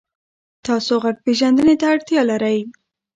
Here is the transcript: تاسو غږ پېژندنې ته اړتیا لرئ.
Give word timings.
تاسو 0.65 0.93
غږ 1.03 1.17
پېژندنې 1.25 1.75
ته 1.81 1.85
اړتیا 1.93 2.21
لرئ. 2.31 2.59